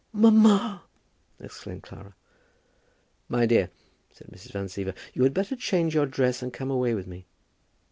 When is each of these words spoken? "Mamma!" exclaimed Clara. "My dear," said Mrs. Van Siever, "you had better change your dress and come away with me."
"Mamma!" 0.13 0.81
exclaimed 1.39 1.83
Clara. 1.83 2.15
"My 3.29 3.45
dear," 3.45 3.69
said 4.11 4.29
Mrs. 4.29 4.51
Van 4.51 4.65
Siever, 4.65 4.95
"you 5.13 5.21
had 5.21 5.31
better 5.35 5.55
change 5.55 5.93
your 5.93 6.07
dress 6.07 6.41
and 6.41 6.51
come 6.51 6.71
away 6.71 6.95
with 6.95 7.05
me." 7.05 7.27